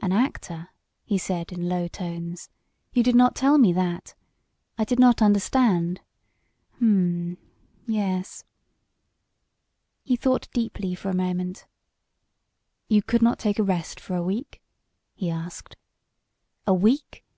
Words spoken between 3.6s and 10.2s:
that. I did not understand... Hm! Yes!" He